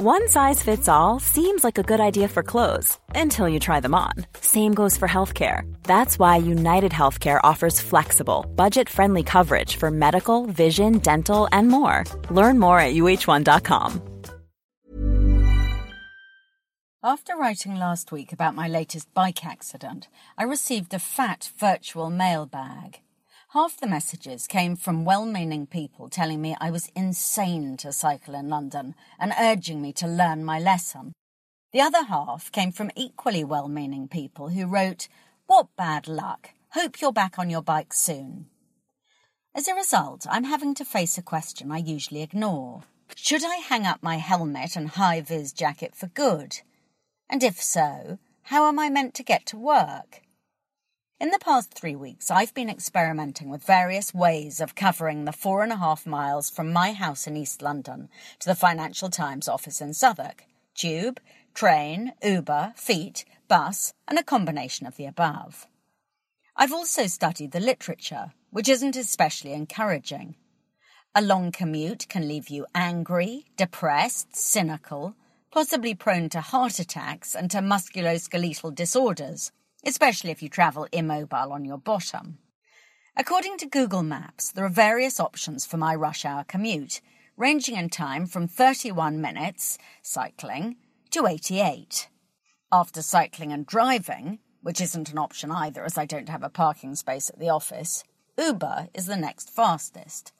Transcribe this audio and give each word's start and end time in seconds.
One 0.00 0.28
size 0.28 0.62
fits 0.62 0.86
all 0.86 1.18
seems 1.18 1.64
like 1.64 1.76
a 1.76 1.82
good 1.82 1.98
idea 1.98 2.28
for 2.28 2.44
clothes 2.44 2.96
until 3.16 3.48
you 3.48 3.58
try 3.58 3.80
them 3.80 3.96
on. 3.96 4.12
Same 4.40 4.72
goes 4.72 4.96
for 4.96 5.08
healthcare. 5.08 5.62
That's 5.82 6.20
why 6.20 6.36
United 6.36 6.92
Healthcare 6.92 7.40
offers 7.42 7.80
flexible, 7.80 8.46
budget 8.54 8.88
friendly 8.88 9.24
coverage 9.24 9.74
for 9.74 9.90
medical, 9.90 10.46
vision, 10.46 10.98
dental, 10.98 11.48
and 11.50 11.66
more. 11.66 12.04
Learn 12.30 12.60
more 12.60 12.78
at 12.78 12.94
uh1.com. 12.94 14.00
After 17.02 17.36
writing 17.36 17.74
last 17.74 18.12
week 18.12 18.32
about 18.32 18.54
my 18.54 18.68
latest 18.68 19.12
bike 19.14 19.44
accident, 19.44 20.06
I 20.36 20.44
received 20.44 20.94
a 20.94 21.00
fat 21.00 21.50
virtual 21.58 22.08
mailbag. 22.08 23.00
Half 23.52 23.78
the 23.78 23.86
messages 23.86 24.46
came 24.46 24.76
from 24.76 25.06
well 25.06 25.24
meaning 25.24 25.66
people 25.66 26.10
telling 26.10 26.42
me 26.42 26.54
I 26.60 26.70
was 26.70 26.92
insane 26.94 27.78
to 27.78 27.94
cycle 27.94 28.34
in 28.34 28.50
London 28.50 28.94
and 29.18 29.32
urging 29.40 29.80
me 29.80 29.90
to 29.94 30.06
learn 30.06 30.44
my 30.44 30.58
lesson. 30.58 31.14
The 31.72 31.80
other 31.80 32.04
half 32.04 32.52
came 32.52 32.72
from 32.72 32.90
equally 32.94 33.42
well 33.44 33.68
meaning 33.68 34.06
people 34.06 34.50
who 34.50 34.66
wrote, 34.66 35.08
What 35.46 35.68
bad 35.78 36.06
luck! 36.08 36.50
Hope 36.72 37.00
you're 37.00 37.10
back 37.10 37.38
on 37.38 37.48
your 37.48 37.62
bike 37.62 37.94
soon. 37.94 38.48
As 39.54 39.66
a 39.66 39.74
result, 39.74 40.26
I'm 40.28 40.44
having 40.44 40.74
to 40.74 40.84
face 40.84 41.16
a 41.16 41.22
question 41.22 41.72
I 41.72 41.78
usually 41.78 42.20
ignore. 42.20 42.82
Should 43.16 43.46
I 43.46 43.56
hang 43.56 43.86
up 43.86 44.02
my 44.02 44.16
helmet 44.16 44.76
and 44.76 44.90
high 44.90 45.22
vis 45.22 45.54
jacket 45.54 45.94
for 45.96 46.08
good? 46.08 46.60
And 47.30 47.42
if 47.42 47.62
so, 47.62 48.18
how 48.42 48.68
am 48.68 48.78
I 48.78 48.90
meant 48.90 49.14
to 49.14 49.22
get 49.22 49.46
to 49.46 49.56
work? 49.56 50.20
In 51.20 51.30
the 51.30 51.38
past 51.40 51.74
three 51.74 51.96
weeks, 51.96 52.30
I've 52.30 52.54
been 52.54 52.70
experimenting 52.70 53.50
with 53.50 53.64
various 53.64 54.14
ways 54.14 54.60
of 54.60 54.76
covering 54.76 55.24
the 55.24 55.32
four 55.32 55.64
and 55.64 55.72
a 55.72 55.76
half 55.76 56.06
miles 56.06 56.48
from 56.48 56.72
my 56.72 56.92
house 56.92 57.26
in 57.26 57.36
East 57.36 57.60
London 57.60 58.08
to 58.38 58.46
the 58.46 58.54
Financial 58.54 59.10
Times 59.10 59.48
office 59.48 59.80
in 59.80 59.94
Southwark. 59.94 60.44
Tube, 60.76 61.18
train, 61.54 62.12
Uber, 62.22 62.72
feet, 62.76 63.24
bus, 63.48 63.92
and 64.06 64.16
a 64.16 64.22
combination 64.22 64.86
of 64.86 64.96
the 64.96 65.06
above. 65.06 65.66
I've 66.54 66.72
also 66.72 67.08
studied 67.08 67.50
the 67.50 67.58
literature, 67.58 68.32
which 68.50 68.68
isn't 68.68 68.94
especially 68.94 69.54
encouraging. 69.54 70.36
A 71.16 71.20
long 71.20 71.50
commute 71.50 72.06
can 72.08 72.28
leave 72.28 72.48
you 72.48 72.64
angry, 72.76 73.46
depressed, 73.56 74.36
cynical, 74.36 75.16
possibly 75.50 75.96
prone 75.96 76.28
to 76.28 76.40
heart 76.40 76.78
attacks 76.78 77.34
and 77.34 77.50
to 77.50 77.58
musculoskeletal 77.58 78.72
disorders, 78.72 79.50
especially 79.84 80.30
if 80.30 80.42
you 80.42 80.48
travel 80.48 80.86
immobile 80.92 81.52
on 81.52 81.64
your 81.64 81.78
bottom. 81.78 82.38
According 83.16 83.58
to 83.58 83.66
Google 83.66 84.02
Maps, 84.02 84.52
there 84.52 84.64
are 84.64 84.70
various 84.70 85.18
options 85.18 85.66
for 85.66 85.76
my 85.76 85.94
rush 85.94 86.24
hour 86.24 86.44
commute, 86.44 87.00
ranging 87.36 87.76
in 87.76 87.88
time 87.88 88.26
from 88.26 88.46
31 88.46 89.20
minutes 89.20 89.78
cycling 90.02 90.76
to 91.10 91.26
88. 91.26 92.08
After 92.70 93.02
cycling 93.02 93.52
and 93.52 93.66
driving, 93.66 94.38
which 94.62 94.80
isn't 94.80 95.10
an 95.10 95.18
option 95.18 95.50
either 95.50 95.84
as 95.84 95.96
I 95.96 96.04
don't 96.04 96.28
have 96.28 96.42
a 96.42 96.50
parking 96.50 96.94
space 96.94 97.30
at 97.30 97.38
the 97.38 97.48
office, 97.48 98.04
Uber 98.36 98.88
is 98.94 99.06
the 99.06 99.16
next 99.16 99.50
fastest. 99.50 100.32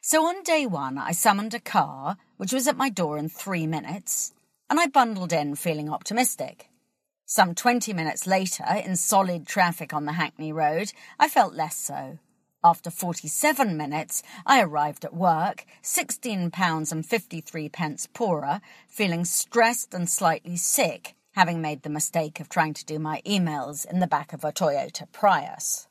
So 0.00 0.24
on 0.24 0.42
day 0.42 0.66
one, 0.66 0.98
I 0.98 1.12
summoned 1.12 1.52
a 1.52 1.60
car, 1.60 2.16
which 2.36 2.52
was 2.52 2.68
at 2.68 2.76
my 2.76 2.88
door 2.88 3.18
in 3.18 3.28
three 3.28 3.66
minutes, 3.66 4.32
and 4.70 4.78
I 4.78 4.86
bundled 4.86 5.32
in 5.32 5.56
feeling 5.56 5.90
optimistic. 5.90 6.70
Some 7.28 7.56
20 7.56 7.92
minutes 7.92 8.24
later, 8.24 8.64
in 8.84 8.94
solid 8.94 9.48
traffic 9.48 9.92
on 9.92 10.04
the 10.04 10.12
Hackney 10.12 10.52
Road, 10.52 10.92
I 11.18 11.28
felt 11.28 11.54
less 11.54 11.76
so. 11.76 12.20
After 12.62 12.88
47 12.88 13.76
minutes, 13.76 14.22
I 14.46 14.62
arrived 14.62 15.04
at 15.04 15.12
work, 15.12 15.64
£16 15.82 16.92
and 16.92 17.04
53 17.04 17.68
pence 17.68 18.06
poorer, 18.06 18.60
feeling 18.86 19.24
stressed 19.24 19.92
and 19.92 20.08
slightly 20.08 20.56
sick, 20.56 21.16
having 21.32 21.60
made 21.60 21.82
the 21.82 21.90
mistake 21.90 22.38
of 22.38 22.48
trying 22.48 22.74
to 22.74 22.84
do 22.84 23.00
my 23.00 23.20
emails 23.26 23.84
in 23.90 23.98
the 23.98 24.06
back 24.06 24.32
of 24.32 24.44
a 24.44 24.52
Toyota 24.52 25.10
Prius. 25.10 25.88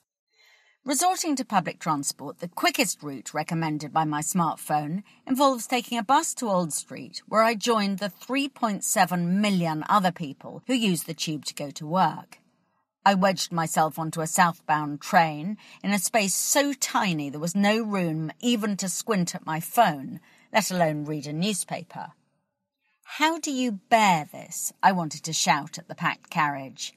Resorting 0.88 1.36
to 1.38 1.44
public 1.44 1.80
transport, 1.80 2.38
the 2.38 2.48
quickest 2.48 3.02
route 3.02 3.34
recommended 3.34 3.92
by 3.92 4.06
my 4.06 4.22
smartphone 4.22 5.02
involves 5.26 5.66
taking 5.66 5.98
a 5.98 6.04
bus 6.04 6.36
to 6.36 6.48
Old 6.48 6.74
Street, 6.74 7.24
where 7.28 7.42
I 7.42 7.56
joined 7.56 7.98
the 7.98 8.12
3.7 8.12 9.26
million 9.26 9.84
other 9.90 10.12
people 10.12 10.62
who 10.68 10.76
use 10.76 11.06
the 11.06 11.16
tube 11.16 11.44
to 11.46 11.56
go 11.56 11.72
to 11.72 11.88
work. 11.88 12.38
I 13.04 13.16
wedged 13.16 13.52
myself 13.52 13.98
onto 13.98 14.22
a 14.22 14.28
southbound 14.28 15.02
train 15.02 15.58
in 15.84 15.90
a 15.90 15.98
space 15.98 16.36
so 16.36 16.72
tiny 16.72 17.32
there 17.32 17.40
was 17.40 17.56
no 17.56 17.82
room 17.82 18.32
even 18.40 18.78
to 18.78 18.88
squint 18.88 19.34
at 19.34 19.44
my 19.44 19.60
phone, 19.60 20.20
let 20.54 20.70
alone 20.70 21.06
read 21.06 21.26
a 21.26 21.34
newspaper. 21.34 22.10
How 23.18 23.40
do 23.40 23.52
you 23.52 23.80
bear 23.90 24.30
this? 24.32 24.72
I 24.84 24.92
wanted 24.92 25.24
to 25.24 25.34
shout 25.34 25.80
at 25.80 25.88
the 25.88 25.96
packed 25.96 26.30
carriage. 26.30 26.94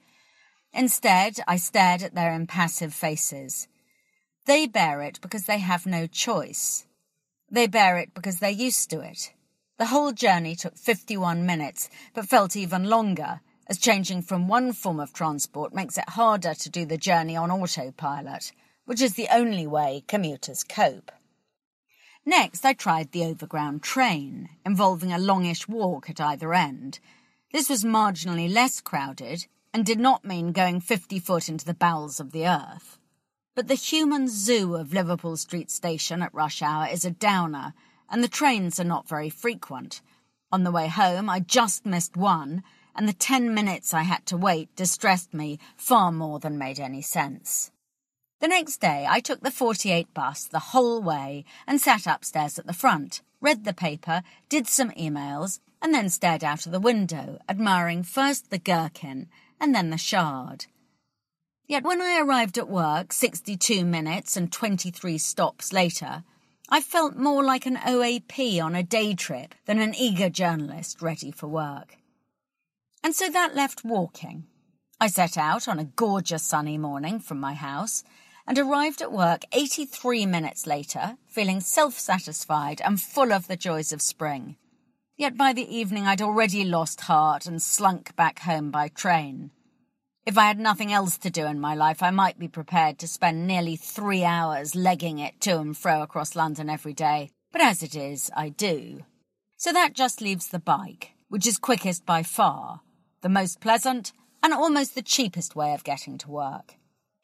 Instead, 0.73 1.39
I 1.47 1.55
stared 1.55 2.03
at 2.03 2.13
their 2.13 2.35
impassive 2.35 2.93
faces. 2.93 3.67
They 4.49 4.65
bear 4.65 5.03
it 5.03 5.21
because 5.21 5.43
they 5.43 5.59
have 5.59 5.85
no 5.85 6.07
choice. 6.07 6.87
They 7.51 7.67
bear 7.67 7.99
it 7.99 8.15
because 8.15 8.39
they're 8.39 8.49
used 8.49 8.89
to 8.89 8.99
it. 8.99 9.31
The 9.77 9.85
whole 9.85 10.11
journey 10.11 10.55
took 10.55 10.75
51 10.75 11.45
minutes, 11.45 11.87
but 12.15 12.27
felt 12.27 12.55
even 12.55 12.85
longer, 12.85 13.41
as 13.67 13.77
changing 13.77 14.23
from 14.23 14.47
one 14.47 14.73
form 14.73 14.99
of 14.99 15.13
transport 15.13 15.75
makes 15.75 15.99
it 15.99 16.09
harder 16.09 16.55
to 16.55 16.67
do 16.67 16.83
the 16.83 16.97
journey 16.97 17.35
on 17.35 17.51
autopilot, 17.51 18.51
which 18.85 19.03
is 19.03 19.13
the 19.13 19.27
only 19.31 19.67
way 19.67 20.03
commuters 20.07 20.63
cope. 20.63 21.11
Next, 22.25 22.65
I 22.65 22.73
tried 22.73 23.11
the 23.11 23.25
overground 23.25 23.83
train, 23.83 24.49
involving 24.65 25.13
a 25.13 25.19
longish 25.19 25.67
walk 25.67 26.09
at 26.09 26.19
either 26.19 26.55
end. 26.55 26.97
This 27.53 27.69
was 27.69 27.83
marginally 27.83 28.51
less 28.51 28.81
crowded 28.81 29.45
and 29.75 29.85
did 29.85 29.99
not 29.99 30.25
mean 30.25 30.53
going 30.53 30.81
50 30.81 31.19
foot 31.19 31.49
into 31.49 31.65
the 31.65 31.75
bowels 31.75 32.19
of 32.19 32.31
the 32.31 32.47
earth. 32.47 32.95
But 33.55 33.67
the 33.67 33.75
human 33.75 34.27
zoo 34.27 34.75
of 34.75 34.93
Liverpool 34.93 35.35
Street 35.35 35.69
Station 35.71 36.21
at 36.21 36.33
rush 36.33 36.61
hour 36.61 36.87
is 36.87 37.03
a 37.03 37.11
downer, 37.11 37.73
and 38.09 38.23
the 38.23 38.27
trains 38.27 38.79
are 38.79 38.85
not 38.85 39.07
very 39.07 39.29
frequent. 39.29 40.01
On 40.51 40.63
the 40.63 40.71
way 40.71 40.87
home, 40.87 41.29
I 41.29 41.39
just 41.39 41.85
missed 41.85 42.15
one, 42.15 42.63
and 42.95 43.07
the 43.07 43.13
ten 43.13 43.53
minutes 43.53 43.93
I 43.93 44.03
had 44.03 44.25
to 44.27 44.37
wait 44.37 44.75
distressed 44.75 45.33
me 45.33 45.59
far 45.75 46.11
more 46.11 46.39
than 46.39 46.57
made 46.57 46.79
any 46.79 47.01
sense. 47.01 47.71
The 48.39 48.47
next 48.47 48.77
day, 48.77 49.05
I 49.09 49.19
took 49.19 49.41
the 49.41 49.51
48 49.51 50.13
bus 50.13 50.45
the 50.45 50.59
whole 50.59 51.01
way 51.01 51.43
and 51.67 51.81
sat 51.81 52.07
upstairs 52.07 52.57
at 52.57 52.65
the 52.65 52.73
front, 52.73 53.21
read 53.41 53.65
the 53.65 53.73
paper, 53.73 54.23
did 54.47 54.67
some 54.67 54.91
emails, 54.91 55.59
and 55.81 55.93
then 55.93 56.09
stared 56.09 56.43
out 56.43 56.65
of 56.65 56.71
the 56.71 56.79
window, 56.79 57.39
admiring 57.49 58.03
first 58.03 58.49
the 58.49 58.57
gherkin 58.57 59.27
and 59.59 59.75
then 59.75 59.89
the 59.89 59.97
shard. 59.97 60.67
Yet 61.69 61.83
when 61.83 62.01
I 62.01 62.19
arrived 62.19 62.57
at 62.57 62.67
work 62.67 63.13
62 63.13 63.85
minutes 63.85 64.35
and 64.35 64.51
23 64.51 65.19
stops 65.19 65.71
later, 65.71 66.23
I 66.67 66.81
felt 66.81 67.15
more 67.15 67.43
like 67.43 67.67
an 67.67 67.77
OAP 67.77 68.59
on 68.59 68.73
a 68.73 68.81
day 68.81 69.13
trip 69.13 69.53
than 69.67 69.79
an 69.79 69.93
eager 69.93 70.31
journalist 70.31 70.99
ready 70.99 71.29
for 71.29 71.47
work. 71.47 71.97
And 73.03 73.13
so 73.13 73.29
that 73.29 73.55
left 73.55 73.85
walking. 73.85 74.47
I 74.99 75.09
set 75.09 75.37
out 75.37 75.67
on 75.67 75.77
a 75.77 75.85
gorgeous 75.85 76.41
sunny 76.41 76.79
morning 76.79 77.19
from 77.19 77.39
my 77.39 77.53
house 77.53 78.03
and 78.47 78.57
arrived 78.57 79.03
at 79.03 79.11
work 79.11 79.43
83 79.51 80.25
minutes 80.25 80.65
later, 80.65 81.17
feeling 81.27 81.61
self 81.61 81.99
satisfied 81.99 82.81
and 82.83 82.99
full 82.99 83.31
of 83.31 83.47
the 83.47 83.55
joys 83.55 83.93
of 83.93 84.01
spring. 84.01 84.55
Yet 85.17 85.37
by 85.37 85.53
the 85.53 85.71
evening 85.71 86.07
I'd 86.07 86.21
already 86.21 86.65
lost 86.65 87.01
heart 87.01 87.45
and 87.45 87.61
slunk 87.61 88.15
back 88.15 88.39
home 88.39 88.71
by 88.71 88.87
train. 88.87 89.51
If 90.25 90.37
I 90.37 90.45
had 90.45 90.59
nothing 90.59 90.91
else 90.91 91.17
to 91.19 91.29
do 91.29 91.45
in 91.45 91.59
my 91.59 91.75
life, 91.75 92.03
I 92.03 92.11
might 92.11 92.37
be 92.37 92.47
prepared 92.47 92.99
to 92.99 93.07
spend 93.07 93.47
nearly 93.47 93.75
three 93.75 94.23
hours 94.23 94.75
legging 94.75 95.17
it 95.19 95.39
to 95.41 95.59
and 95.59 95.75
fro 95.75 96.01
across 96.01 96.35
London 96.35 96.69
every 96.69 96.93
day. 96.93 97.31
But 97.51 97.61
as 97.61 97.81
it 97.81 97.95
is, 97.95 98.29
I 98.35 98.49
do. 98.49 99.05
So 99.57 99.71
that 99.73 99.93
just 99.93 100.21
leaves 100.21 100.49
the 100.49 100.59
bike, 100.59 101.11
which 101.29 101.47
is 101.47 101.57
quickest 101.57 102.05
by 102.05 102.23
far, 102.23 102.81
the 103.21 103.29
most 103.29 103.59
pleasant, 103.59 104.11
and 104.43 104.53
almost 104.53 104.93
the 104.93 105.01
cheapest 105.01 105.55
way 105.55 105.73
of 105.73 105.83
getting 105.83 106.17
to 106.19 106.29
work. 106.29 106.75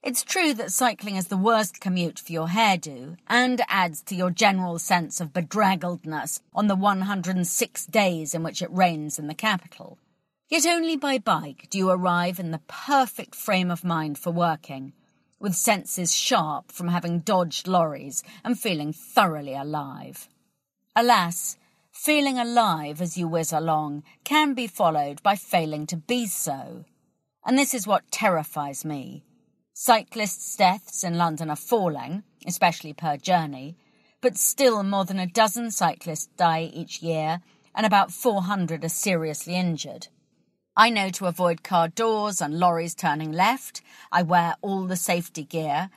It's 0.01 0.24
true 0.24 0.53
that 0.53 0.71
cycling 0.71 1.15
is 1.15 1.27
the 1.27 1.38
worst 1.38 1.81
commute 1.81 2.19
for 2.19 2.31
your 2.31 2.47
hairdo 2.47 3.18
and 3.27 3.62
adds 3.68 4.01
to 4.03 4.15
your 4.15 4.31
general 4.31 4.80
sense 4.80 5.19
of 5.19 5.33
bedraggledness 5.33 6.42
on 6.53 6.68
the 6.68 6.75
106 6.75 7.86
days 7.88 8.33
in 8.33 8.44
which 8.44 8.62
it 8.62 8.71
rains 8.71 9.19
in 9.19 9.27
the 9.27 9.33
capital. 9.33 9.97
Yet 10.47 10.68
only 10.68 10.95
by 10.95 11.18
bike 11.18 11.68
do 11.71 11.77
you 11.80 11.89
arrive 11.89 12.39
in 12.39 12.51
the 12.51 12.62
perfect 12.68 13.33
frame 13.33 13.71
of 13.71 13.83
mind 13.83 14.19
for 14.19 14.30
working, 14.30 14.94
with 15.39 15.56
senses 15.56 16.13
sharp 16.13 16.71
from 16.71 16.89
having 16.89 17.21
dodged 17.21 17.68
lorries 17.68 18.21
and 18.44 18.59
feeling 18.59 18.94
thoroughly 18.94 19.56
alive. 19.56 20.30
Alas, 20.95 21.57
feeling 21.92 22.38
alive 22.38 23.01
as 23.01 23.18
you 23.18 23.27
whiz 23.27 23.51
along 23.51 24.03
can 24.24 24.53
be 24.53 24.68
followed 24.68 25.24
by 25.24 25.36
failing 25.36 25.88
to 25.88 25.97
be 25.97 26.27
so. 26.27 26.86
And 27.44 27.57
this 27.57 27.74
is 27.74 27.88
what 27.88 28.12
terrifies 28.12 28.86
me. 28.86 29.24
Cyclists' 29.74 30.56
deaths 30.56 31.03
in 31.03 31.18
London 31.18 31.50
are 31.50 31.56
falling, 31.56 32.24
especially 32.45 32.94
per 32.94 33.18
journey, 33.18 33.77
but 34.21 34.38
still 34.38 34.83
more 34.83 35.06
than 35.06 35.19
a 35.19 35.25
dozen 35.25 35.71
cyclists 35.71 36.27
die 36.38 36.69
each 36.71 37.01
year 37.01 37.42
and 37.74 37.86
about 37.86 38.12
400 38.12 38.86
are 38.86 38.89
seriously 38.89 39.56
injured. 39.56 40.07
I 40.77 40.89
know 40.89 41.10
to 41.12 41.27
avoid 41.27 41.63
car 41.63 41.88
doors 41.88 42.42
and 42.42 42.60
lorries 42.60 42.95
turning 42.95 43.31
left. 43.31 43.81
I 44.12 44.24
wear 44.24 44.56
all 44.62 44.86
the 44.86 44.98
safety 44.98 45.44
gear. 45.44 45.89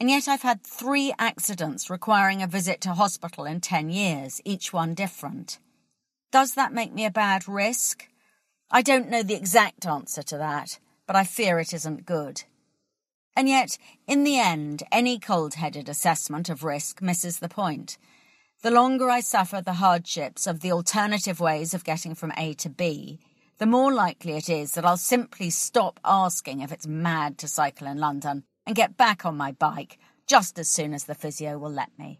And 0.00 0.08
yet 0.08 0.26
I've 0.26 0.42
had 0.42 0.62
three 0.62 1.12
accidents 1.18 1.90
requiring 1.90 2.42
a 2.42 2.46
visit 2.46 2.80
to 2.82 2.94
hospital 2.94 3.44
in 3.44 3.60
10 3.60 3.90
years, 3.90 4.40
each 4.44 4.72
one 4.72 4.94
different. 4.94 5.58
Does 6.32 6.54
that 6.54 6.72
make 6.72 6.92
me 6.92 7.04
a 7.04 7.10
bad 7.10 7.46
risk? 7.46 8.08
I 8.70 8.80
don't 8.82 9.10
know 9.10 9.22
the 9.22 9.34
exact 9.36 9.86
answer 9.86 10.22
to 10.22 10.38
that, 10.38 10.78
but 11.06 11.16
I 11.16 11.24
fear 11.24 11.60
it 11.60 11.74
isn't 11.74 12.06
good. 12.06 12.44
And 13.36 13.48
yet, 13.48 13.76
in 14.06 14.24
the 14.24 14.38
end, 14.38 14.84
any 14.90 15.18
cold 15.18 15.54
headed 15.54 15.88
assessment 15.88 16.48
of 16.48 16.64
risk 16.64 17.02
misses 17.02 17.40
the 17.40 17.48
point. 17.48 17.98
The 18.62 18.70
longer 18.70 19.10
I 19.10 19.20
suffer 19.20 19.60
the 19.60 19.74
hardships 19.74 20.46
of 20.46 20.60
the 20.60 20.72
alternative 20.72 21.40
ways 21.40 21.74
of 21.74 21.84
getting 21.84 22.14
from 22.14 22.32
A 22.36 22.54
to 22.54 22.70
B, 22.70 23.20
the 23.58 23.66
more 23.66 23.92
likely 23.92 24.32
it 24.32 24.48
is 24.48 24.72
that 24.72 24.84
I'll 24.84 24.96
simply 24.96 25.50
stop 25.50 26.00
asking 26.04 26.60
if 26.60 26.72
it's 26.72 26.86
mad 26.86 27.38
to 27.38 27.48
cycle 27.48 27.86
in 27.86 27.98
London 27.98 28.44
and 28.66 28.74
get 28.74 28.96
back 28.96 29.24
on 29.24 29.36
my 29.36 29.52
bike 29.52 29.98
just 30.26 30.58
as 30.58 30.68
soon 30.68 30.94
as 30.94 31.04
the 31.04 31.14
physio 31.14 31.58
will 31.58 31.70
let 31.70 31.90
me. 31.98 32.18